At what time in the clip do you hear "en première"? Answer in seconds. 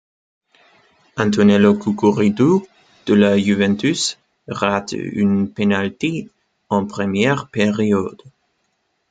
6.69-7.49